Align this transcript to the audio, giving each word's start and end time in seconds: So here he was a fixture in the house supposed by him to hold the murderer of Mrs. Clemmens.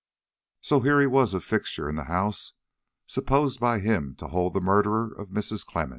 So 0.61 0.79
here 0.79 0.99
he 0.99 1.05
was 1.05 1.35
a 1.35 1.39
fixture 1.39 1.87
in 1.87 1.93
the 1.95 2.05
house 2.05 2.53
supposed 3.05 3.59
by 3.59 3.77
him 3.77 4.15
to 4.15 4.29
hold 4.29 4.53
the 4.55 4.59
murderer 4.59 5.13
of 5.13 5.29
Mrs. 5.29 5.63
Clemmens. 5.63 5.89